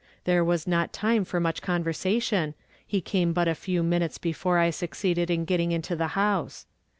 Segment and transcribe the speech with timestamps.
[0.23, 2.55] There was not time for much convei sation;
[2.87, 6.65] he came hut a few minutes hefore I succeeded in getthig into the house.